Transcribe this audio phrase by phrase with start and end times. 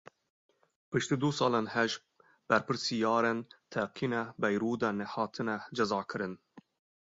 [0.89, 1.91] Piştî du salan hêj
[2.49, 3.39] berpirsyarên
[3.71, 6.33] teqîna Beyrudê nehatine cezakirin.